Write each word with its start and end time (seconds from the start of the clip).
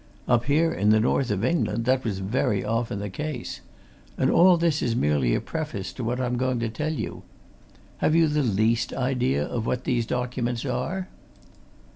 Up 0.27 0.45
here 0.45 0.71
in 0.73 0.89
the 0.89 0.99
North 0.99 1.29
of 1.29 1.45
England 1.45 1.85
that 1.85 2.03
was 2.03 2.17
very 2.17 2.65
often 2.65 2.97
the 2.97 3.09
case. 3.11 3.61
And 4.17 4.31
all 4.31 4.57
this 4.57 4.81
is 4.81 4.95
merely 4.95 5.35
a 5.35 5.39
preface 5.39 5.93
to 5.93 6.03
what 6.03 6.19
I'm 6.19 6.37
going 6.39 6.59
to 6.61 6.69
tell 6.69 6.93
you. 6.93 7.21
Have 7.97 8.15
you 8.15 8.27
the 8.27 8.41
least 8.41 8.93
idea 8.95 9.45
of 9.45 9.67
what 9.67 9.83
these 9.83 10.07
documents 10.07 10.65
are?" 10.65 11.07